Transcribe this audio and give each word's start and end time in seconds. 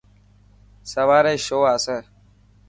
سواري 0.91 1.35
شو 1.45 1.59
آسي. 1.73 1.97